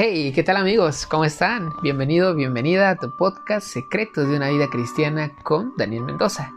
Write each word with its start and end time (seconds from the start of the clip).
Hey, 0.00 0.30
¿qué 0.32 0.44
tal 0.44 0.56
amigos? 0.56 1.06
¿Cómo 1.06 1.24
están? 1.24 1.72
Bienvenido, 1.82 2.32
bienvenida 2.32 2.90
a 2.90 2.94
tu 2.94 3.16
podcast 3.16 3.66
Secretos 3.66 4.28
de 4.28 4.36
una 4.36 4.48
vida 4.48 4.70
cristiana 4.70 5.34
con 5.42 5.72
Daniel 5.76 6.04
Mendoza. 6.04 6.52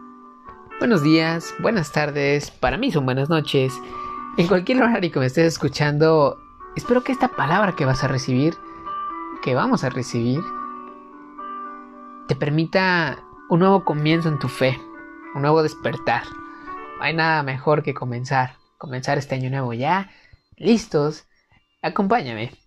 Buenos 0.77 1.01
días, 1.01 1.51
buenas 1.57 1.91
tardes, 1.91 2.51
para 2.51 2.77
mí 2.77 2.91
son 2.91 3.03
buenas 3.03 3.29
noches. 3.29 3.73
En 4.37 4.45
cualquier 4.47 4.83
horario 4.83 5.11
que 5.11 5.17
me 5.17 5.25
estés 5.25 5.47
escuchando, 5.53 6.37
espero 6.75 7.03
que 7.03 7.13
esta 7.13 7.29
palabra 7.29 7.75
que 7.75 7.83
vas 7.83 8.03
a 8.03 8.07
recibir, 8.07 8.53
que 9.41 9.55
vamos 9.55 9.83
a 9.83 9.89
recibir, 9.89 10.41
te 12.27 12.35
permita 12.35 13.23
un 13.49 13.61
nuevo 13.61 13.83
comienzo 13.83 14.29
en 14.29 14.37
tu 14.37 14.49
fe, 14.49 14.79
un 15.33 15.41
nuevo 15.41 15.63
despertar. 15.63 16.25
No 16.99 17.05
hay 17.05 17.15
nada 17.15 17.41
mejor 17.41 17.81
que 17.81 17.95
comenzar, 17.95 18.57
comenzar 18.77 19.17
este 19.17 19.33
año 19.33 19.49
nuevo 19.49 19.73
ya, 19.73 20.11
listos, 20.57 21.25
acompáñame. 21.81 22.60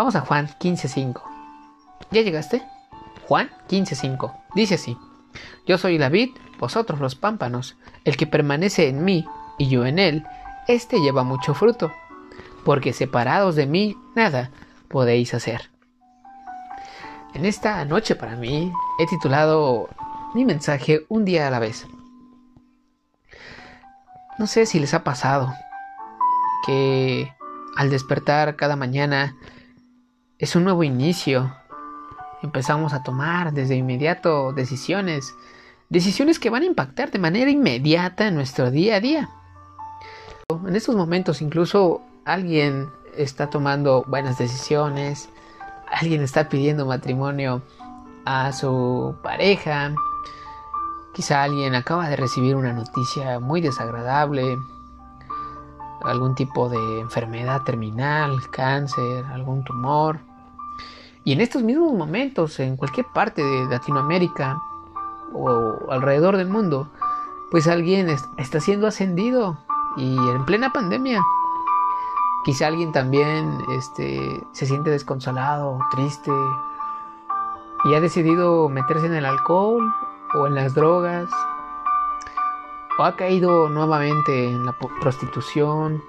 Vamos 0.00 0.16
a 0.16 0.22
Juan 0.22 0.48
15.5. 0.48 1.20
¿Ya 2.10 2.22
llegaste? 2.22 2.62
Juan 3.28 3.50
15.5. 3.68 4.34
Dice 4.54 4.76
así. 4.76 4.96
Yo 5.66 5.76
soy 5.76 5.98
la 5.98 6.08
vid, 6.08 6.30
vosotros 6.58 7.00
los 7.00 7.16
pámpanos. 7.16 7.76
El 8.06 8.16
que 8.16 8.26
permanece 8.26 8.88
en 8.88 9.04
mí 9.04 9.26
y 9.58 9.68
yo 9.68 9.84
en 9.84 9.98
él, 9.98 10.24
éste 10.68 11.00
lleva 11.00 11.22
mucho 11.22 11.52
fruto. 11.52 11.92
Porque 12.64 12.94
separados 12.94 13.56
de 13.56 13.66
mí, 13.66 13.94
nada 14.14 14.50
podéis 14.88 15.34
hacer. 15.34 15.68
En 17.34 17.44
esta 17.44 17.84
noche 17.84 18.14
para 18.16 18.36
mí 18.36 18.72
he 19.00 19.06
titulado 19.06 19.90
mi 20.32 20.46
mensaje 20.46 21.04
Un 21.10 21.26
día 21.26 21.46
a 21.46 21.50
la 21.50 21.58
vez. 21.58 21.86
No 24.38 24.46
sé 24.46 24.64
si 24.64 24.80
les 24.80 24.94
ha 24.94 25.04
pasado 25.04 25.52
que 26.64 27.30
al 27.76 27.90
despertar 27.90 28.56
cada 28.56 28.76
mañana 28.76 29.36
es 30.40 30.56
un 30.56 30.64
nuevo 30.64 30.82
inicio. 30.82 31.54
Empezamos 32.42 32.94
a 32.94 33.02
tomar 33.02 33.52
desde 33.52 33.76
inmediato 33.76 34.54
decisiones, 34.54 35.34
decisiones 35.90 36.38
que 36.38 36.48
van 36.48 36.62
a 36.62 36.66
impactar 36.66 37.10
de 37.10 37.18
manera 37.18 37.50
inmediata 37.50 38.26
en 38.26 38.36
nuestro 38.36 38.70
día 38.70 38.96
a 38.96 39.00
día. 39.00 39.30
En 40.66 40.74
estos 40.74 40.96
momentos 40.96 41.42
incluso 41.42 42.00
alguien 42.24 42.88
está 43.14 43.50
tomando 43.50 44.02
buenas 44.08 44.38
decisiones, 44.38 45.28
alguien 45.92 46.22
está 46.22 46.48
pidiendo 46.48 46.86
matrimonio 46.86 47.60
a 48.24 48.52
su 48.52 49.16
pareja, 49.22 49.94
quizá 51.12 51.42
alguien 51.42 51.74
acaba 51.74 52.08
de 52.08 52.16
recibir 52.16 52.56
una 52.56 52.72
noticia 52.72 53.40
muy 53.40 53.60
desagradable, 53.60 54.56
algún 56.02 56.34
tipo 56.34 56.70
de 56.70 57.00
enfermedad 57.00 57.62
terminal, 57.64 58.48
cáncer, 58.50 59.26
algún 59.26 59.62
tumor. 59.64 60.29
Y 61.24 61.32
en 61.32 61.40
estos 61.40 61.62
mismos 61.62 61.92
momentos, 61.92 62.58
en 62.60 62.76
cualquier 62.76 63.06
parte 63.06 63.42
de 63.42 63.66
Latinoamérica 63.66 64.60
o 65.32 65.90
alrededor 65.90 66.36
del 66.36 66.48
mundo, 66.48 66.90
pues 67.50 67.66
alguien 67.66 68.08
está 68.38 68.60
siendo 68.60 68.86
ascendido 68.86 69.58
y 69.96 70.16
en 70.16 70.44
plena 70.44 70.72
pandemia. 70.72 71.20
Quizá 72.44 72.68
alguien 72.68 72.92
también 72.92 73.58
este, 73.76 74.40
se 74.52 74.66
siente 74.66 74.90
desconsolado, 74.90 75.78
triste 75.90 76.30
y 77.84 77.94
ha 77.94 78.00
decidido 78.00 78.68
meterse 78.68 79.06
en 79.06 79.14
el 79.14 79.26
alcohol 79.26 79.92
o 80.34 80.46
en 80.46 80.54
las 80.54 80.74
drogas 80.74 81.28
o 82.98 83.04
ha 83.04 83.16
caído 83.16 83.68
nuevamente 83.68 84.48
en 84.48 84.64
la 84.64 84.76
prostitución 85.00 86.02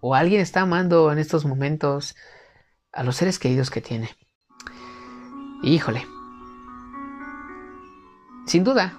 o 0.00 0.14
alguien 0.14 0.40
está 0.40 0.62
amando 0.62 1.12
en 1.12 1.18
estos 1.18 1.44
momentos 1.44 2.16
a 2.92 3.02
los 3.02 3.16
seres 3.16 3.38
queridos 3.38 3.70
que 3.70 3.80
tiene. 3.80 4.10
Híjole. 5.62 6.06
Sin 8.46 8.64
duda 8.64 8.94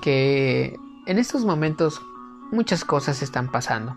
que 0.00 0.78
en 1.06 1.18
estos 1.18 1.44
momentos 1.44 2.00
muchas 2.50 2.84
cosas 2.84 3.22
están 3.22 3.50
pasando. 3.50 3.96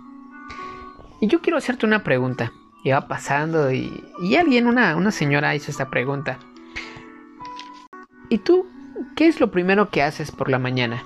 Y 1.21 1.27
yo 1.27 1.41
quiero 1.41 1.57
hacerte 1.57 1.85
una 1.85 2.03
pregunta. 2.03 2.51
Iba 2.83 3.07
pasando 3.07 3.71
y, 3.71 4.03
y 4.21 4.35
alguien, 4.35 4.67
una, 4.67 4.95
una 4.95 5.11
señora 5.11 5.55
hizo 5.55 5.71
esta 5.71 5.89
pregunta. 5.89 6.39
¿Y 8.29 8.37
tú 8.39 8.65
qué 9.15 9.27
es 9.27 9.39
lo 9.39 9.51
primero 9.51 9.89
que 9.89 10.03
haces 10.03 10.31
por 10.31 10.49
la 10.49 10.59
mañana? 10.59 11.03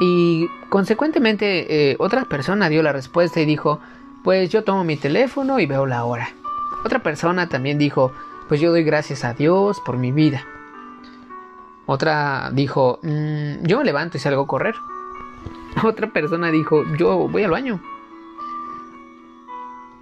Y 0.00 0.48
consecuentemente 0.70 1.90
eh, 1.90 1.96
otra 1.98 2.24
persona 2.24 2.68
dio 2.68 2.82
la 2.82 2.92
respuesta 2.92 3.40
y 3.40 3.44
dijo, 3.44 3.80
pues 4.24 4.50
yo 4.50 4.64
tomo 4.64 4.84
mi 4.84 4.96
teléfono 4.96 5.60
y 5.60 5.66
veo 5.66 5.86
la 5.86 6.04
hora. 6.04 6.30
Otra 6.84 7.02
persona 7.02 7.48
también 7.48 7.78
dijo, 7.78 8.12
pues 8.50 8.60
yo 8.60 8.72
doy 8.72 8.82
gracias 8.82 9.24
a 9.24 9.32
Dios 9.32 9.80
por 9.86 9.96
mi 9.96 10.10
vida. 10.10 10.44
Otra 11.86 12.50
dijo, 12.52 12.98
mm, 13.00 13.64
yo 13.64 13.78
me 13.78 13.84
levanto 13.84 14.16
y 14.16 14.20
salgo 14.20 14.42
a 14.42 14.46
correr. 14.48 14.74
Otra 15.84 16.12
persona 16.12 16.50
dijo, 16.50 16.82
yo 16.98 17.28
voy 17.28 17.44
al 17.44 17.52
baño. 17.52 17.80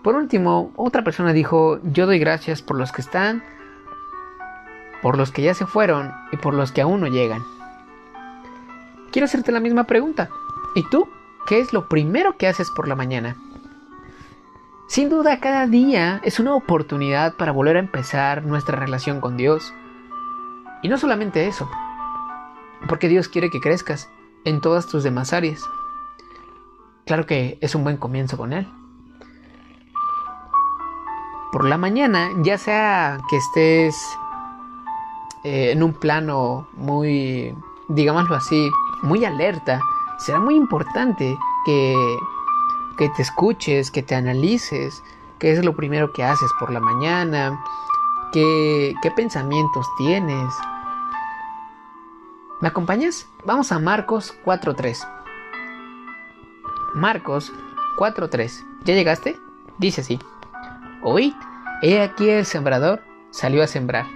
Por 0.02 0.14
último, 0.14 0.72
otra 0.76 1.04
persona 1.04 1.34
dijo, 1.34 1.78
yo 1.82 2.06
doy 2.06 2.18
gracias 2.18 2.62
por 2.62 2.78
los 2.78 2.90
que 2.90 3.02
están, 3.02 3.44
por 5.02 5.18
los 5.18 5.30
que 5.30 5.42
ya 5.42 5.52
se 5.52 5.66
fueron 5.66 6.10
y 6.32 6.38
por 6.38 6.54
los 6.54 6.72
que 6.72 6.80
aún 6.80 7.02
no 7.02 7.08
llegan. 7.08 7.42
Quiero 9.12 9.26
hacerte 9.26 9.52
la 9.52 9.60
misma 9.60 9.84
pregunta. 9.84 10.30
¿Y 10.74 10.88
tú? 10.88 11.06
¿Qué 11.46 11.60
es 11.60 11.74
lo 11.74 11.86
primero 11.88 12.38
que 12.38 12.48
haces 12.48 12.70
por 12.70 12.88
la 12.88 12.94
mañana? 12.94 13.36
Sin 14.88 15.10
duda, 15.10 15.38
cada 15.38 15.66
día 15.66 16.18
es 16.24 16.40
una 16.40 16.54
oportunidad 16.54 17.34
para 17.34 17.52
volver 17.52 17.76
a 17.76 17.80
empezar 17.80 18.42
nuestra 18.42 18.78
relación 18.78 19.20
con 19.20 19.36
Dios. 19.36 19.74
Y 20.82 20.88
no 20.88 20.96
solamente 20.96 21.46
eso, 21.46 21.68
porque 22.88 23.06
Dios 23.08 23.28
quiere 23.28 23.50
que 23.50 23.60
crezcas 23.60 24.08
en 24.46 24.62
todas 24.62 24.86
tus 24.86 25.04
demás 25.04 25.34
áreas. 25.34 25.62
Claro 27.04 27.26
que 27.26 27.58
es 27.60 27.74
un 27.74 27.84
buen 27.84 27.98
comienzo 27.98 28.38
con 28.38 28.54
Él. 28.54 28.66
Por 31.52 31.66
la 31.66 31.76
mañana, 31.76 32.30
ya 32.38 32.56
sea 32.56 33.18
que 33.28 33.36
estés 33.36 33.94
eh, 35.44 35.72
en 35.72 35.82
un 35.82 35.92
plano 35.92 36.66
muy, 36.72 37.54
digámoslo 37.88 38.36
así, 38.36 38.70
muy 39.02 39.22
alerta, 39.26 39.80
será 40.16 40.40
muy 40.40 40.54
importante 40.54 41.36
que 41.66 41.94
que 42.98 43.08
te 43.10 43.22
escuches, 43.22 43.90
que 43.90 44.02
te 44.02 44.14
analices, 44.14 45.02
qué 45.38 45.52
es 45.52 45.64
lo 45.64 45.74
primero 45.74 46.12
que 46.12 46.24
haces 46.24 46.50
por 46.58 46.72
la 46.72 46.80
mañana, 46.80 47.64
qué, 48.32 48.94
qué 49.02 49.10
pensamientos 49.12 49.86
tienes. 49.96 50.52
¿Me 52.60 52.68
acompañas? 52.68 53.28
Vamos 53.44 53.70
a 53.70 53.78
Marcos 53.78 54.34
4.3. 54.44 55.06
Marcos 56.94 57.52
4.3. 57.96 58.64
¿Ya 58.84 58.94
llegaste? 58.94 59.38
Dice 59.78 60.00
así. 60.00 60.18
Oíd, 61.02 61.34
he 61.82 62.00
aquí 62.02 62.28
el 62.28 62.44
sembrador 62.44 63.04
salió 63.30 63.62
a 63.62 63.68
sembrar. 63.68 64.06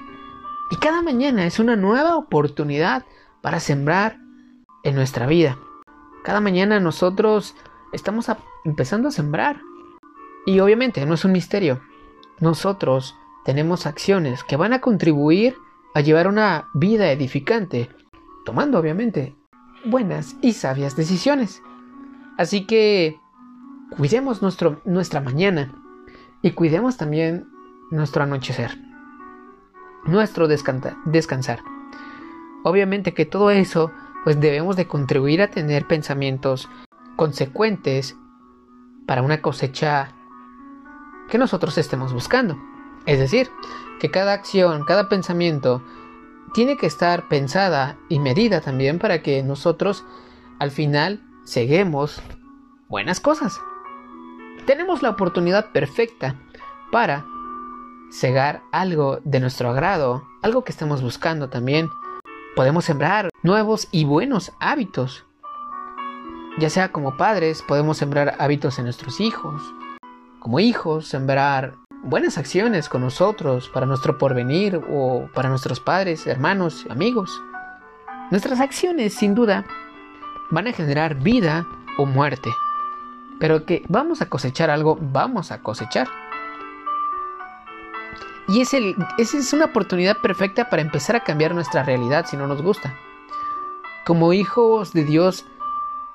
Y 0.73 0.77
cada 0.77 1.03
mañana 1.03 1.47
es 1.47 1.61
una 1.61 1.77
nueva 1.77 2.17
oportunidad 2.17 3.05
para 3.43 3.61
sembrar 3.61 4.19
en 4.83 4.97
nuestra 4.97 5.27
vida. 5.27 5.57
Cada 6.25 6.41
mañana 6.41 6.81
nosotros 6.81 7.55
estamos 7.93 8.27
empezando 8.65 9.09
a 9.09 9.13
sembrar. 9.13 9.61
Y 10.47 10.61
obviamente 10.61 11.05
no 11.07 11.15
es 11.15 11.25
un 11.25 11.33
misterio. 11.33 11.81
Nosotros 12.41 13.15
tenemos 13.45 13.87
acciones 13.87 14.43
que 14.45 14.57
van 14.57 14.73
a 14.73 14.81
contribuir 14.81 15.57
a 15.95 16.01
llevar 16.01 16.27
una 16.27 16.69
vida 16.75 17.13
edificante, 17.13 17.91
tomando 18.45 18.79
obviamente 18.79 19.37
buenas 19.85 20.37
y 20.41 20.53
sabias 20.55 20.97
decisiones. 20.97 21.63
Así 22.39 22.67
que 22.67 23.21
cuidemos 23.97 24.43
nuestro, 24.43 24.81
nuestra 24.85 25.21
mañana 25.21 25.73
y 26.41 26.53
cuidemos 26.53 26.97
también 26.97 27.47
nuestro 27.91 28.23
anochecer, 28.23 28.77
nuestro 30.05 30.49
descansar. 30.49 31.61
Obviamente 32.65 33.13
que 33.13 33.27
todo 33.27 33.51
eso 33.51 33.93
pues 34.25 34.41
debemos 34.41 34.77
de 34.77 34.87
contribuir 34.87 35.43
a 35.43 35.51
tener 35.51 35.87
pensamientos 35.87 36.69
consecuentes 37.23 38.17
para 39.07 39.23
una 39.23 39.41
cosecha 39.41 40.13
que 41.29 41.39
nosotros 41.39 41.79
estemos 41.79 42.13
buscando. 42.13 42.59
Es 43.07 43.21
decir, 43.21 43.49
que 44.01 44.11
cada 44.11 44.33
acción, 44.33 44.85
cada 44.85 45.09
pensamiento 45.09 45.85
tiene 46.53 46.77
que 46.77 46.87
estar 46.87 47.29
pensada 47.29 47.97
y 48.09 48.19
medida 48.19 48.61
también 48.61 48.99
para 48.99 49.23
que 49.23 49.41
nosotros 49.45 50.05
al 50.59 50.73
final 50.73 51.23
seguemos 51.45 52.21
buenas 52.89 53.21
cosas. 53.21 53.61
Tenemos 54.67 55.01
la 55.03 55.11
oportunidad 55.11 55.71
perfecta 55.71 56.35
para 56.91 57.25
cegar 58.11 58.65
algo 58.73 59.21
de 59.23 59.39
nuestro 59.39 59.71
agrado, 59.71 60.25
algo 60.43 60.65
que 60.65 60.73
estemos 60.73 61.03
buscando 61.03 61.49
también. 61.49 61.89
Podemos 62.57 62.85
sembrar 62.85 63.31
nuevos 63.45 63.87
y 63.93 64.07
buenos 64.07 64.51
hábitos 64.59 65.25
ya 66.59 66.71
sea 66.71 66.93
como 66.93 67.17
padres, 67.17 67.63
podemos 67.63 67.97
sembrar 67.97 68.37
hábitos 68.39 68.79
en 68.79 68.85
nuestros 68.85 69.21
hijos. 69.21 69.63
Como 70.39 70.61
hijos, 70.61 71.07
sembrar 71.07 71.77
buenas 72.03 72.37
acciones 72.37 72.89
con 72.89 73.01
nosotros, 73.01 73.69
para 73.69 73.87
nuestro 73.87 74.19
porvenir 74.19 74.81
o 74.91 75.29
para 75.35 75.49
nuestros 75.49 75.81
padres, 75.81 76.27
hermanos, 76.27 76.87
amigos. 76.91 77.41
Nuestras 78.31 78.61
acciones, 78.61 79.15
sin 79.15 79.35
duda, 79.35 79.65
van 80.51 80.67
a 80.67 80.73
generar 80.73 81.15
vida 81.15 81.67
o 81.97 82.07
muerte. 82.07 82.51
Pero 83.39 83.65
que 83.65 83.85
vamos 83.89 84.21
a 84.21 84.29
cosechar 84.29 84.71
algo, 84.71 84.99
vamos 85.01 85.53
a 85.53 85.63
cosechar. 85.63 86.09
Y 88.49 88.61
es 88.61 88.75
esa 88.75 89.39
es 89.39 89.53
una 89.53 89.67
oportunidad 89.67 90.17
perfecta 90.19 90.69
para 90.69 90.83
empezar 90.83 91.17
a 91.17 91.25
cambiar 91.25 91.55
nuestra 91.55 91.83
realidad 91.83 92.27
si 92.29 92.37
no 92.37 92.47
nos 92.47 92.61
gusta. 92.61 92.95
Como 94.05 94.33
hijos 94.33 94.93
de 94.93 95.05
Dios, 95.05 95.47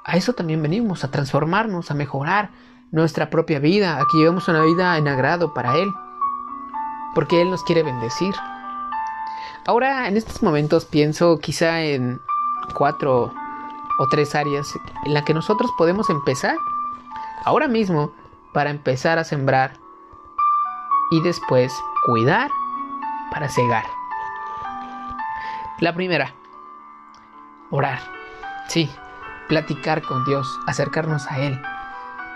a 0.07 0.15
eso 0.15 0.33
también 0.33 0.63
venimos, 0.63 1.03
a 1.03 1.11
transformarnos, 1.11 1.91
a 1.91 1.93
mejorar 1.93 2.49
nuestra 2.91 3.29
propia 3.29 3.59
vida, 3.59 3.97
a 3.97 4.05
que 4.09 4.17
llevemos 4.17 4.47
una 4.47 4.61
vida 4.61 4.97
en 4.97 5.07
agrado 5.09 5.53
para 5.53 5.75
Él, 5.75 5.91
porque 7.13 7.41
Él 7.41 7.51
nos 7.51 7.61
quiere 7.63 7.83
bendecir. 7.83 8.33
Ahora, 9.67 10.07
en 10.07 10.15
estos 10.15 10.41
momentos 10.41 10.85
pienso 10.85 11.39
quizá 11.39 11.81
en 11.81 12.21
cuatro 12.73 13.33
o 13.99 14.07
tres 14.07 14.33
áreas 14.33 14.73
en 15.03 15.13
las 15.13 15.23
que 15.23 15.33
nosotros 15.33 15.69
podemos 15.77 16.09
empezar 16.09 16.55
ahora 17.43 17.67
mismo 17.67 18.13
para 18.53 18.69
empezar 18.69 19.19
a 19.19 19.25
sembrar 19.25 19.73
y 21.11 21.21
después 21.21 21.73
cuidar 22.05 22.49
para 23.29 23.49
cegar. 23.49 23.83
La 25.81 25.93
primera, 25.93 26.33
orar. 27.71 27.99
Sí, 28.69 28.89
platicar 29.47 30.01
con 30.01 30.25
Dios, 30.25 30.59
acercarnos 30.67 31.27
a 31.31 31.39
Él. 31.39 31.59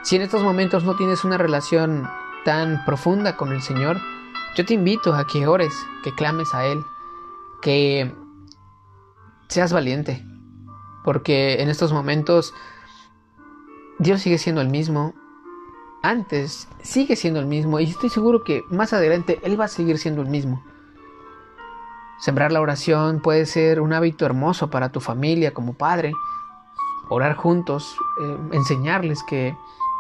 Si 0.04 0.16
en 0.16 0.22
estos 0.22 0.44
momentos 0.44 0.84
no 0.84 0.96
tienes 0.96 1.24
una 1.24 1.38
relación 1.38 2.10
tan 2.46 2.84
profunda 2.86 3.38
con 3.38 3.52
el 3.52 3.62
Señor, 3.62 3.98
yo 4.56 4.66
te 4.66 4.74
invito 4.74 5.14
a 5.14 5.28
que 5.28 5.48
ores, 5.48 5.74
que 6.04 6.14
clames 6.14 6.54
a 6.54 6.66
Él, 6.66 6.84
que 7.62 8.14
seas 9.48 9.72
valiente, 9.72 10.26
porque 11.04 11.62
en 11.62 11.70
estos 11.70 11.94
momentos 11.94 12.54
Dios 14.00 14.22
sigue 14.22 14.38
siendo 14.38 14.62
el 14.62 14.70
mismo, 14.70 15.14
antes 16.04 16.68
sigue 16.82 17.16
siendo 17.16 17.40
el 17.40 17.46
mismo 17.46 17.80
y 17.80 17.84
estoy 17.84 18.10
seguro 18.10 18.44
que 18.44 18.64
más 18.70 18.94
adelante 18.94 19.40
Él 19.44 19.60
va 19.60 19.66
a 19.66 19.70
seguir 19.70 20.00
siendo 20.00 20.22
el 20.22 20.30
mismo. 20.30 20.64
Sembrar 22.20 22.52
la 22.52 22.62
oración 22.62 23.20
puede 23.20 23.46
ser 23.46 23.82
un 23.82 23.94
hábito 23.94 24.26
hermoso 24.26 24.70
para 24.70 24.92
tu 24.92 25.00
familia 25.00 25.54
como 25.54 25.74
padre. 25.74 26.14
Orar 27.14 27.36
juntos, 27.36 27.98
eh, 28.22 28.38
enseñarles 28.54 29.22
que, 29.24 29.56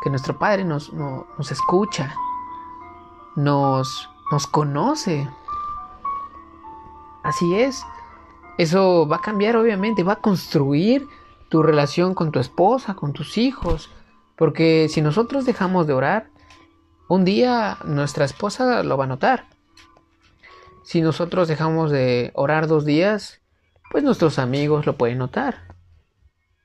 nuestro 0.10 0.40
Padre 0.40 0.64
nos, 0.64 0.92
nos 0.94 1.52
escucha, 1.52 2.16
nos, 3.36 4.10
nos 4.32 4.48
conoce. 4.48 5.30
Así 7.22 7.54
es. 7.54 7.86
Eso 8.58 9.08
va 9.08 9.18
a 9.18 9.22
cambiar 9.22 9.58
obviamente, 9.58 10.04
va 10.04 10.14
a 10.14 10.22
construir 10.22 11.08
tu 11.50 11.62
relación 11.62 12.16
con 12.16 12.32
tu 12.32 12.40
esposa, 12.40 12.96
con 12.96 13.12
tus 13.12 13.38
hijos. 13.38 13.92
Porque 14.38 14.88
si 14.90 15.02
nosotros 15.02 15.46
dejamos 15.46 15.86
de 15.86 15.94
orar, 15.94 16.30
un 17.10 17.26
día 17.26 17.78
nuestra 17.84 18.24
esposa 18.24 18.84
lo 18.84 18.98
va 18.98 19.04
a 19.04 19.08
notar. 19.08 19.48
Si 20.84 21.02
nosotros 21.02 21.48
dejamos 21.48 21.92
de 21.92 22.32
orar 22.36 22.68
dos 22.68 22.86
días, 22.86 23.42
pues 23.92 24.04
nuestros 24.04 24.40
amigos 24.40 24.86
lo 24.86 24.98
pueden 24.98 25.18
notar. 25.18 25.71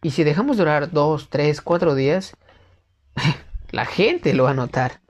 Y 0.07 0.13
si 0.13 0.23
dejamos 0.23 0.57
de 0.57 0.63
orar 0.63 0.93
dos, 0.93 1.31
tres, 1.31 1.61
cuatro 1.61 1.97
días, 1.97 2.37
la 3.73 3.85
gente 3.87 4.35
lo 4.35 4.45
va 4.45 4.51
a 4.51 4.55
notar. 4.55 5.01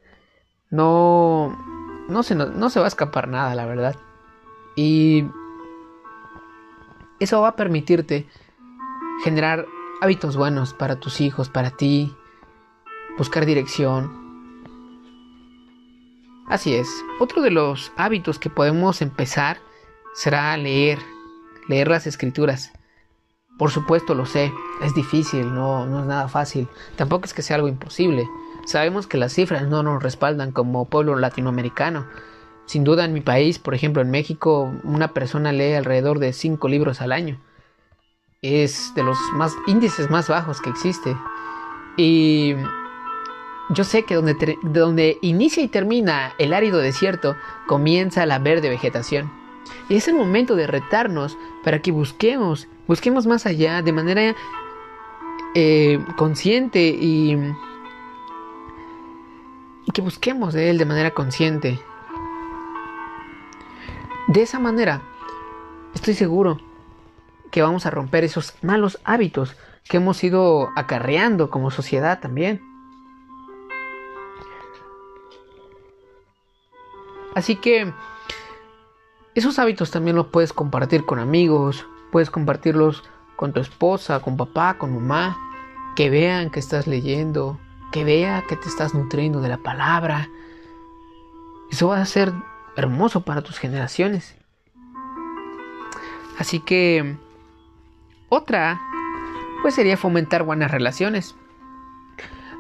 No, 0.71 1.55
no 2.09 2.23
se, 2.23 2.35
no 2.35 2.71
se 2.71 2.81
va 2.81 2.87
a 2.87 2.89
escapar 2.89 3.29
nada, 3.29 3.55
la 3.55 3.67
verdad. 3.67 3.95
Y 4.75 5.27
eso 7.21 7.43
va 7.43 7.49
a 7.49 7.57
permitirte 7.57 8.27
generar 9.23 9.67
hábitos 10.01 10.35
buenos 10.35 10.73
para 10.73 10.99
tus 10.99 11.21
hijos, 11.21 11.51
para 11.51 11.73
ti, 11.73 12.17
buscar 13.19 13.45
dirección, 13.45 14.25
Así 16.49 16.75
es. 16.75 16.89
Otro 17.21 17.43
de 17.43 17.51
los 17.51 17.93
hábitos 17.99 18.39
que 18.39 18.49
podemos 18.49 19.03
empezar 19.03 19.59
será 20.15 20.57
leer, 20.57 20.99
leer 21.69 21.89
las 21.89 22.07
escrituras. 22.07 22.73
Por 23.58 23.70
supuesto 23.70 24.14
lo 24.14 24.26
sé, 24.26 24.53
es 24.82 24.94
difícil, 24.94 25.55
no, 25.55 25.87
no 25.87 26.00
es 26.00 26.06
nada 26.06 26.29
fácil. 26.29 26.69
Tampoco 26.97 27.25
es 27.25 27.32
que 27.32 27.43
sea 27.43 27.56
algo 27.56 27.69
imposible. 27.69 28.29
Sabemos 28.67 29.06
que 29.06 29.17
las 29.17 29.32
cifras 29.32 29.67
no 29.67 29.82
nos 29.82 30.03
respaldan 30.03 30.53
como 30.53 30.87
pueblo 30.87 31.17
latinoamericano. 31.17 32.06
Sin 32.67 32.85
duda 32.85 33.05
en 33.05 33.12
mi 33.12 33.20
país, 33.20 33.58
por 33.58 33.75
ejemplo 33.75 34.03
en 34.03 34.11
México, 34.11 34.75
una 34.82 35.14
persona 35.14 35.53
lee 35.53 35.75
alrededor 35.75 36.19
de 36.19 36.32
5 36.32 36.69
libros 36.69 37.00
al 37.00 37.12
año. 37.12 37.41
Es 38.43 38.93
de 38.94 39.05
los 39.05 39.17
más 39.35 39.55
índices 39.67 40.11
más 40.11 40.29
bajos 40.29 40.61
que 40.61 40.70
existe. 40.70 41.17
Y 41.97 42.56
yo 43.70 43.85
sé 43.85 44.05
que 44.05 44.17
donde, 44.17 44.59
donde 44.62 45.19
inicia 45.23 45.62
y 45.62 45.69
termina 45.69 46.35
el 46.38 46.52
árido 46.52 46.79
desierto, 46.79 47.37
comienza 47.67 48.26
la 48.26 48.38
verde 48.38 48.69
vegetación. 48.69 49.32
Y 49.88 49.97
es 49.97 50.09
el 50.09 50.14
momento 50.14 50.56
de 50.56 50.67
retarnos 50.67 51.38
para 51.64 51.81
que 51.81 51.93
busquemos, 51.93 52.69
busquemos 52.87 53.27
más 53.27 53.47
allá 53.47 53.83
de 53.83 53.93
manera 53.93 54.35
eh, 55.55 55.99
consciente 56.17 56.88
y, 56.88 57.37
y 59.85 59.93
que 59.93 60.03
busquemos 60.03 60.55
de 60.55 60.71
Él 60.71 60.79
de 60.79 60.85
manera 60.85 61.12
consciente. 61.12 61.81
De 64.29 64.43
esa 64.43 64.59
manera, 64.59 65.03
estoy 65.94 66.15
seguro 66.15 66.59
que 67.50 67.62
vamos 67.62 67.87
a 67.87 67.91
romper 67.91 68.25
esos 68.25 68.55
malos 68.62 68.99
hábitos 69.05 69.56
que 69.88 69.99
hemos 69.99 70.23
ido 70.25 70.71
acarreando 70.77 71.49
como 71.49 71.71
sociedad 71.71 72.21
también. 72.21 72.61
Así 77.35 77.56
que 77.56 77.93
esos 79.35 79.59
hábitos 79.59 79.91
también 79.91 80.17
los 80.17 80.27
puedes 80.29 80.53
compartir 80.53 81.05
con 81.05 81.19
amigos, 81.19 81.87
puedes 82.11 82.31
compartirlos 82.31 83.05
con 83.37 83.53
tu 83.53 83.61
esposa, 83.61 84.20
con 84.20 84.37
papá, 84.37 84.79
con 84.79 84.94
mamá, 84.94 85.37
que 85.94 86.11
vean 86.11 86.50
que 86.50 86.61
estás 86.61 86.87
leyendo, 86.87 87.58
que 87.93 88.05
vea 88.05 88.44
que 88.49 88.56
te 88.56 88.69
estás 88.69 88.94
nutriendo 88.94 89.41
de 89.41 89.49
la 89.49 89.58
palabra. 89.58 90.29
Eso 91.70 91.88
va 91.88 92.00
a 92.00 92.06
ser 92.06 92.32
hermoso 92.76 93.23
para 93.23 93.42
tus 93.42 93.59
generaciones. 93.59 94.37
Así 96.38 96.61
que 96.61 97.16
otra 98.28 98.81
pues 99.62 99.75
sería 99.75 99.97
fomentar 99.97 100.42
buenas 100.42 100.71
relaciones. 100.71 101.35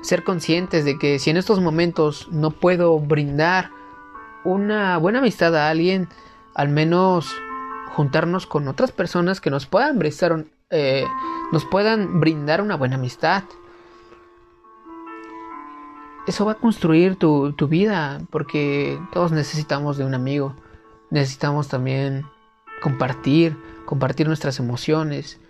Ser 0.02 0.24
conscientes 0.24 0.84
de 0.84 0.98
que 0.98 1.18
si 1.18 1.30
en 1.30 1.36
estos 1.36 1.60
momentos 1.60 2.28
no 2.30 2.50
puedo 2.50 2.98
brindar 2.98 3.70
una 4.44 4.96
buena 4.98 5.18
amistad 5.18 5.54
a 5.56 5.68
alguien, 5.68 6.08
al 6.54 6.68
menos 6.68 7.34
juntarnos 7.94 8.46
con 8.46 8.68
otras 8.68 8.92
personas 8.92 9.40
que 9.40 9.50
nos 9.50 9.66
puedan 9.66 9.98
brindar, 9.98 10.44
eh, 10.70 11.04
brindar 12.10 12.60
una 12.60 12.76
buena 12.76 12.96
amistad. 12.96 13.44
Eso 16.26 16.44
va 16.44 16.52
a 16.52 16.56
construir 16.56 17.16
tu, 17.16 17.52
tu 17.52 17.68
vida, 17.68 18.20
porque 18.30 19.00
todos 19.12 19.32
necesitamos 19.32 19.96
de 19.96 20.04
un 20.04 20.14
amigo. 20.14 20.56
Necesitamos 21.10 21.68
también 21.68 22.26
compartir, 22.82 23.56
compartir 23.84 24.26
nuestras 24.26 24.58
emociones, 24.58 25.40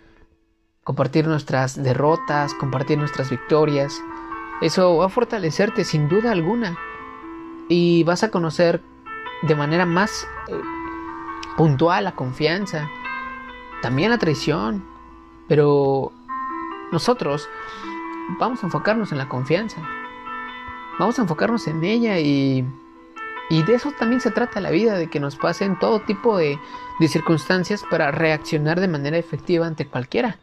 compartir 0.85 1.27
nuestras 1.27 1.83
derrotas, 1.83 2.55
compartir 2.55 2.99
nuestras 2.99 3.31
victorias. 3.31 4.01
Eso 4.61 4.97
va 4.99 5.07
a 5.07 5.09
fortalecerte 5.09 5.85
sin 5.85 6.09
duda 6.09 6.33
alguna 6.33 6.77
y 7.69 8.05
vas 8.05 8.23
a 8.23 8.31
conocer 8.31 8.81
de 9.43 9.55
manera 9.55 9.85
más 9.85 10.27
eh, 10.49 10.55
puntual 11.57 12.05
la 12.05 12.15
confianza, 12.15 12.89
también 13.83 14.11
la 14.11 14.19
traición, 14.19 14.85
pero 15.49 16.13
nosotros 16.93 17.49
vamos 18.39 18.63
a 18.63 18.67
enfocarnos 18.67 19.13
en 19.13 19.19
la 19.19 19.29
confianza, 19.29 19.81
vamos 20.99 21.19
a 21.19 21.23
enfocarnos 21.23 21.67
en 21.67 21.85
ella 21.85 22.19
y, 22.19 22.65
y 23.51 23.63
de 23.63 23.75
eso 23.75 23.93
también 23.99 24.21
se 24.21 24.31
trata 24.31 24.61
la 24.61 24.71
vida, 24.71 24.95
de 24.95 25.09
que 25.09 25.21
nos 25.21 25.37
pasen 25.37 25.79
todo 25.79 26.01
tipo 26.01 26.37
de, 26.37 26.59
de 26.99 27.09
circunstancias 27.09 27.85
para 27.91 28.11
reaccionar 28.11 28.81
de 28.81 28.89
manera 28.89 29.19
efectiva 29.19 29.67
ante 29.67 29.87
cualquiera. 29.87 30.39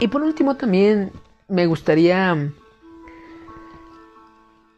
Y 0.00 0.08
por 0.08 0.22
último 0.22 0.56
también 0.56 1.12
me 1.48 1.66
gustaría 1.66 2.36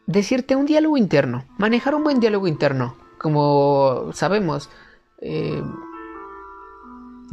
decirte 0.07 0.55
un 0.55 0.65
diálogo 0.65 0.97
interno, 0.97 1.45
manejar 1.57 1.95
un 1.95 2.03
buen 2.03 2.19
diálogo 2.19 2.47
interno. 2.47 2.95
Como 3.21 4.09
sabemos, 4.13 4.69
eh, 5.21 5.61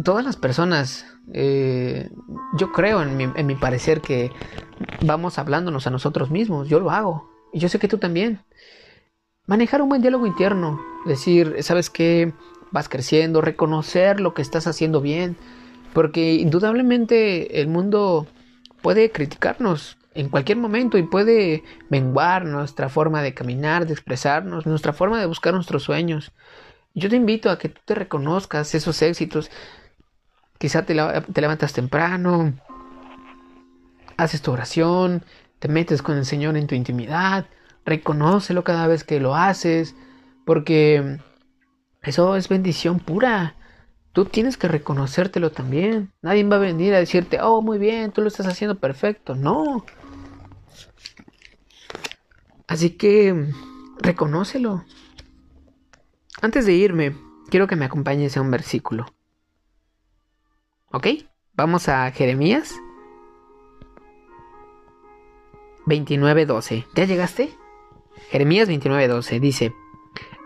todas 0.05 0.25
las 0.25 0.37
personas, 0.37 1.07
eh, 1.33 2.11
yo 2.59 2.73
creo 2.73 3.03
en 3.03 3.17
mi, 3.17 3.25
en 3.25 3.47
mi, 3.47 3.55
parecer 3.55 4.03
que 4.03 4.31
vamos 5.01 5.39
hablándonos 5.39 5.87
a 5.87 5.91
nosotros 5.91 6.31
mismos, 6.31 6.69
yo 6.69 6.79
lo 6.79 6.91
hago, 6.91 7.31
Y 7.53 7.61
yo 7.61 7.71
sé 7.71 7.79
que 7.79 7.89
tú 7.89 7.97
también. 7.97 8.41
Manejar 9.47 9.81
un 9.81 9.89
buen 9.89 10.03
diálogo 10.03 10.27
interno. 10.27 10.79
Decir, 11.07 11.57
¿sabes 11.63 11.89
qué? 11.89 12.35
Vas 12.71 12.91
creciendo, 12.91 13.41
reconocer 13.41 14.21
lo 14.21 14.35
que 14.35 14.43
estás 14.43 14.67
haciendo 14.67 15.01
bien. 15.01 15.37
Porque 15.95 16.35
indudablemente 16.35 17.63
el 17.63 17.69
mundo 17.69 18.27
puede 18.83 19.11
criticarnos 19.11 19.98
en 20.19 20.31
cualquier 20.31 20.59
momento 20.59 20.99
y 20.99 21.05
puede 21.05 21.63
menguar 21.91 22.45
nuestra 22.45 22.89
forma 22.89 23.23
de 23.23 23.35
caminar, 23.35 23.87
de 23.87 23.93
expresarnos, 23.93 24.67
nuestra 24.67 24.93
forma 24.93 25.21
de 25.21 25.27
buscar 25.27 25.55
nuestros 25.55 25.85
sueños. 25.85 26.33
Yo 26.93 27.09
te 27.09 27.15
invito 27.15 27.51
a 27.51 27.59
que 27.59 27.69
tú 27.69 27.81
te 27.85 27.95
reconozcas 27.95 28.75
esos 28.75 29.01
éxitos. 29.01 29.49
Quizá 30.59 30.85
te, 30.85 30.95
te 30.95 31.41
levantas 31.41 31.73
temprano, 31.73 32.53
haces 34.17 34.43
tu 34.43 34.51
oración, 34.51 35.23
te 35.61 35.69
metes 35.69 36.03
con 36.03 36.19
el 36.19 36.25
Señor 36.25 36.57
en 36.57 36.67
tu 36.67 36.75
intimidad, 36.75 37.47
reconócelo 37.85 38.65
cada 38.65 38.89
vez 38.89 39.05
que 39.05 39.21
lo 39.21 39.37
haces, 39.37 39.95
porque 40.45 41.21
eso 42.03 42.35
es 42.35 42.49
bendición 42.49 42.99
pura. 42.99 43.55
Tú 44.13 44.25
tienes 44.25 44.57
que 44.57 44.67
reconocértelo 44.67 45.53
también. 45.53 46.11
Nadie 46.23 46.43
va 46.43 46.57
a 46.57 46.59
venir 46.59 46.93
a 46.93 46.99
decirte, 46.99 47.41
oh, 47.41 47.63
muy 47.63 47.79
bien, 47.79 48.11
tú 48.11 48.21
lo 48.21 48.27
estás 48.27 48.49
haciendo 48.49 48.81
perfecto. 48.81 49.37
No. 49.37 49.85
Así 52.69 52.91
que, 52.91 53.51
reconócelo. 53.99 54.85
Antes 56.43 56.67
de 56.67 56.75
irme, 56.75 57.17
quiero 57.49 57.67
que 57.67 57.77
me 57.77 57.87
acompañes 57.87 58.37
a 58.37 58.43
un 58.43 58.51
versículo. 58.51 59.07
¿Ok? 60.93 61.07
Vamos 61.55 61.89
a 61.89 62.11
Jeremías 62.13 62.77
29:12. 65.87 66.87
¿Ya 66.95 67.05
llegaste? 67.07 67.51
Jeremías 68.31 68.69
29:12 68.69 69.41
dice, 69.41 69.75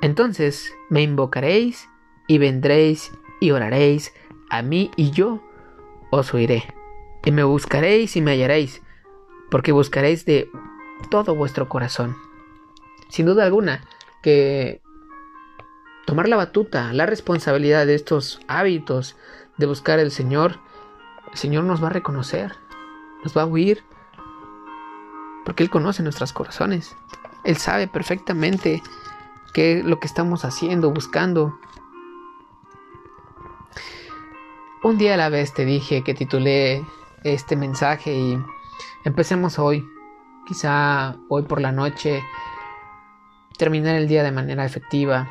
Entonces 0.00 0.72
me 0.88 1.02
invocaréis 1.02 1.88
y 2.28 2.38
vendréis 2.38 3.12
y 3.40 3.50
oraréis 3.50 4.14
a 4.48 4.62
mí 4.62 4.90
y 4.96 5.10
yo 5.10 5.42
os 6.10 6.32
oiré. 6.34 6.64
Y 7.24 7.32
me 7.32 7.42
buscaréis 7.42 8.16
y 8.16 8.20
me 8.20 8.32
hallaréis, 8.32 8.80
porque 9.50 9.72
buscaréis 9.72 10.24
de 10.24 10.48
todo 11.10 11.34
vuestro 11.34 11.68
corazón. 11.68 12.16
Sin 13.08 13.26
duda 13.26 13.44
alguna 13.44 13.84
que 14.22 14.80
tomar 16.06 16.28
la 16.28 16.36
batuta, 16.36 16.92
la 16.92 17.06
responsabilidad 17.06 17.86
de 17.86 17.94
estos 17.94 18.40
hábitos 18.48 19.16
de 19.58 19.66
buscar 19.66 19.98
al 19.98 20.10
Señor, 20.10 20.58
el 21.30 21.38
Señor 21.38 21.64
nos 21.64 21.82
va 21.82 21.88
a 21.88 21.92
reconocer, 21.92 22.52
nos 23.22 23.36
va 23.36 23.42
a 23.42 23.46
oír, 23.46 23.82
porque 25.44 25.62
Él 25.62 25.70
conoce 25.70 26.02
nuestros 26.02 26.32
corazones. 26.32 26.96
Él 27.44 27.56
sabe 27.56 27.88
perfectamente 27.88 28.82
qué 29.52 29.78
es 29.78 29.84
lo 29.84 29.98
que 30.00 30.06
estamos 30.06 30.44
haciendo, 30.44 30.90
buscando. 30.90 31.58
Un 34.82 34.98
día 34.98 35.14
a 35.14 35.16
la 35.16 35.28
vez 35.28 35.52
te 35.54 35.64
dije 35.64 36.02
que 36.02 36.14
titulé 36.14 36.84
este 37.24 37.56
mensaje 37.56 38.14
y 38.14 38.38
empecemos 39.04 39.58
hoy. 39.58 39.88
Quizá 40.46 41.16
hoy 41.28 41.42
por 41.42 41.60
la 41.60 41.72
noche 41.72 42.22
terminar 43.58 43.94
el 43.96 44.08
día 44.08 44.22
de 44.22 44.32
manera 44.32 44.64
efectiva, 44.64 45.28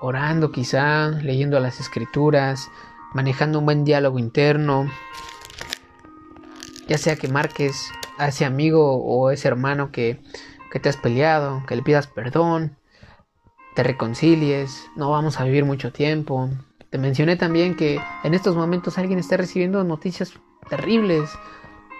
orando 0.00 0.50
quizá, 0.50 1.10
leyendo 1.10 1.60
las 1.60 1.80
escrituras, 1.80 2.70
manejando 3.14 3.58
un 3.60 3.66
buen 3.66 3.84
diálogo 3.84 4.18
interno, 4.18 4.90
ya 6.88 6.98
sea 6.98 7.16
que 7.16 7.28
marques 7.28 7.90
a 8.18 8.28
ese 8.28 8.44
amigo 8.44 8.96
o 8.96 9.30
ese 9.30 9.48
hermano 9.48 9.92
que, 9.92 10.20
que 10.72 10.80
te 10.80 10.88
has 10.88 10.96
peleado, 10.96 11.62
que 11.66 11.76
le 11.76 11.82
pidas 11.82 12.06
perdón, 12.06 12.76
te 13.74 13.82
reconcilies, 13.82 14.88
no 14.96 15.10
vamos 15.10 15.38
a 15.38 15.44
vivir 15.44 15.64
mucho 15.64 15.92
tiempo. 15.92 16.48
Te 16.90 16.98
mencioné 16.98 17.36
también 17.36 17.76
que 17.76 18.00
en 18.24 18.34
estos 18.34 18.56
momentos 18.56 18.96
alguien 18.96 19.18
está 19.18 19.36
recibiendo 19.36 19.84
noticias 19.84 20.32
terribles. 20.68 21.30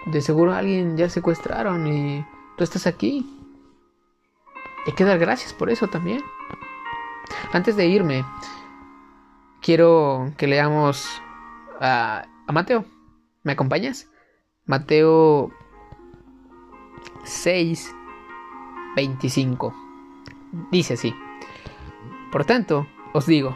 De 0.07 0.21
seguro 0.21 0.53
alguien 0.53 0.95
ya 0.95 1.09
secuestraron 1.09 1.85
y 1.87 2.25
tú 2.57 2.63
estás 2.63 2.87
aquí. 2.87 3.25
Hay 4.85 4.93
que 4.93 5.03
dar 5.03 5.19
gracias 5.19 5.53
por 5.53 5.69
eso 5.69 5.87
también. 5.87 6.23
Antes 7.51 7.75
de 7.75 7.87
irme, 7.87 8.23
quiero 9.61 10.31
que 10.37 10.47
leamos 10.47 11.21
a, 11.81 12.25
a 12.47 12.51
Mateo. 12.53 12.85
¿Me 13.43 13.51
acompañas? 13.51 14.09
Mateo 14.65 15.51
6, 17.23 17.93
25. 18.95 19.73
Dice 20.71 20.93
así. 20.93 21.13
Por 22.31 22.45
tanto, 22.45 22.87
os 23.13 23.25
digo, 23.25 23.55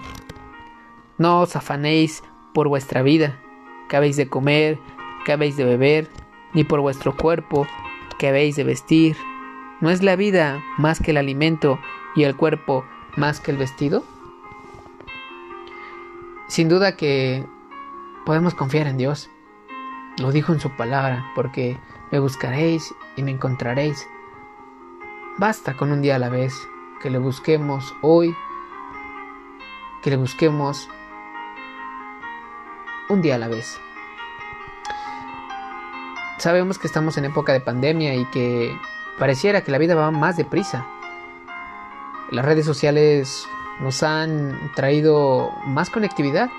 no 1.18 1.42
os 1.42 1.56
afanéis 1.56 2.24
por 2.54 2.68
vuestra 2.68 3.02
vida, 3.02 3.40
que 3.88 3.96
habéis 3.96 4.18
de 4.18 4.28
comer, 4.28 4.80
que 5.26 5.32
habéis 5.32 5.56
de 5.56 5.66
beber, 5.66 6.08
ni 6.54 6.64
por 6.64 6.80
vuestro 6.82 7.16
cuerpo, 7.16 7.68
que 8.18 8.28
habéis 8.28 8.56
de 8.56 8.64
vestir. 8.64 9.18
¿No 9.80 9.90
es 9.90 10.04
la 10.04 10.16
vida 10.16 10.64
más 10.78 11.00
que 11.00 11.12
el 11.12 11.18
alimento 11.18 11.80
y 12.16 12.24
el 12.24 12.36
cuerpo 12.36 12.86
más 13.16 13.40
que 13.40 13.52
el 13.52 13.58
vestido? 13.58 14.04
Sin 16.48 16.70
duda 16.70 16.96
que 16.96 17.46
podemos 18.26 18.54
confiar 18.54 18.88
en 18.88 18.98
Dios. 18.98 19.30
Lo 20.18 20.32
dijo 20.32 20.54
en 20.54 20.60
su 20.60 20.70
palabra, 20.72 21.32
porque 21.36 21.78
me 22.12 22.20
buscaréis 22.20 22.94
y 23.16 23.24
me 23.24 23.32
encontraréis. 23.32 24.08
Basta 25.38 25.76
con 25.76 25.92
un 25.92 26.02
día 26.02 26.18
a 26.18 26.20
la 26.20 26.30
vez, 26.30 26.54
que 27.02 27.10
le 27.10 27.18
busquemos 27.18 27.96
hoy, 28.02 28.36
que 30.04 30.10
le 30.10 30.18
busquemos 30.18 30.90
un 33.10 33.22
día 33.22 33.36
a 33.36 33.40
la 33.40 33.48
vez. 33.48 33.80
Sabemos 36.42 36.80
que 36.80 36.88
estamos 36.88 37.20
en 37.20 37.26
época 37.26 37.54
de 37.54 37.60
pandemia 37.60 38.16
y 38.16 38.26
que 38.32 38.76
pareciera 39.20 39.64
que 39.64 39.70
la 39.70 39.78
vida 39.78 39.94
va 39.94 40.10
más 40.10 40.38
deprisa. 40.38 40.88
Las 42.32 42.44
redes 42.44 42.66
sociales 42.66 43.46
nos 43.80 44.02
han 44.02 44.72
traído 44.74 45.52
más 45.68 45.92
conectividad. 45.92 46.50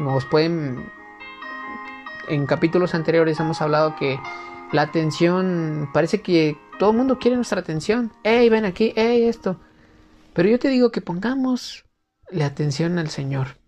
Nos 0.00 0.24
pueden... 0.24 0.90
En 2.26 2.44
capítulos 2.46 2.96
anteriores 2.96 3.38
hemos 3.38 3.62
hablado 3.62 3.94
que 3.94 4.18
la 4.72 4.82
atención, 4.82 5.88
parece 5.94 6.20
que 6.20 6.58
todo 6.80 6.90
el 6.90 6.96
mundo 6.96 7.20
quiere 7.20 7.36
nuestra 7.36 7.60
atención. 7.60 8.10
¡Ey, 8.24 8.48
ven 8.48 8.64
aquí! 8.64 8.92
¡Ey, 8.96 9.28
esto! 9.28 9.60
Pero 10.32 10.48
yo 10.48 10.58
te 10.58 10.70
digo 10.70 10.90
que 10.90 11.00
pongamos 11.00 11.84
la 12.30 12.46
atención 12.46 12.98
al 12.98 13.10
Señor. 13.10 13.58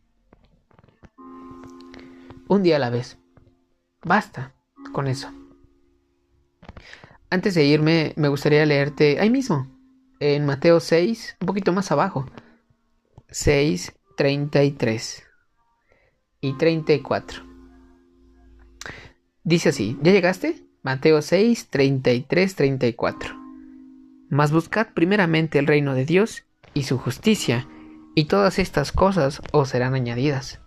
Un 2.49 2.65
día 2.65 2.75
a 2.75 2.81
la 2.81 2.91
vez. 2.91 3.17
Basta 4.03 4.56
con 4.89 5.07
eso. 5.07 5.31
Antes 7.31 7.55
de 7.55 7.65
irme, 7.65 8.13
me 8.17 8.29
gustaría 8.29 8.65
leerte 8.67 9.19
ahí 9.21 9.31
mismo, 9.31 9.67
en 10.21 10.47
Mateo 10.47 10.81
6, 10.81 11.37
un 11.41 11.47
poquito 11.47 11.73
más 11.73 11.91
abajo. 11.93 12.27
6, 13.29 13.93
33 14.17 15.25
y 16.41 16.53
34. 16.55 17.43
Dice 19.43 19.69
así, 19.71 19.99
¿ya 20.03 20.13
llegaste? 20.13 20.65
Mateo 20.83 21.21
6, 21.21 21.69
33, 21.69 22.55
34. 22.55 23.35
Mas 24.29 24.53
buscad 24.53 24.89
primeramente 24.95 25.59
el 25.59 25.67
reino 25.67 25.95
de 25.95 26.05
Dios 26.05 26.45
y 26.75 26.85
su 26.85 26.99
justicia, 26.99 27.69
y 28.15 28.27
todas 28.27 28.59
estas 28.59 28.93
cosas 28.93 29.43
os 29.53 29.69
serán 29.69 29.95
añadidas. 29.95 30.61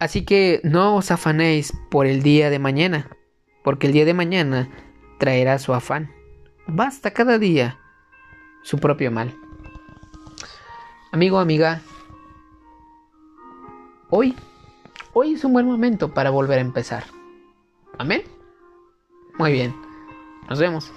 Así 0.00 0.24
que 0.24 0.60
no 0.64 0.96
os 0.96 1.10
afanéis 1.10 1.74
por 1.90 2.06
el 2.06 2.22
día 2.22 2.48
de 2.48 2.58
mañana, 2.58 3.08
porque 3.62 3.86
el 3.86 3.92
día 3.92 4.06
de 4.06 4.14
mañana 4.14 4.70
traerá 5.18 5.58
su 5.58 5.74
afán. 5.74 6.10
Basta 6.66 7.10
cada 7.12 7.38
día 7.38 7.78
su 8.62 8.78
propio 8.78 9.10
mal. 9.10 9.36
Amigo, 11.12 11.38
amiga, 11.38 11.82
hoy, 14.08 14.34
hoy 15.12 15.34
es 15.34 15.44
un 15.44 15.52
buen 15.52 15.66
momento 15.66 16.14
para 16.14 16.30
volver 16.30 16.58
a 16.58 16.62
empezar. 16.62 17.04
Amén. 17.98 18.22
Muy 19.38 19.52
bien. 19.52 19.74
Nos 20.48 20.58
vemos. 20.58 20.90